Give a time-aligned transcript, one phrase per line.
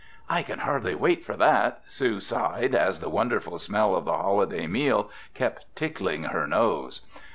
[0.27, 4.65] "I can hardly wait for that!" Sue sighed, as the wonderful smell of the holiday
[4.65, 7.01] meal kept tickling her nose.